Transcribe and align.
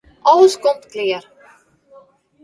Alles 0.31 0.55
komt 0.63 0.89
klear. 0.93 1.23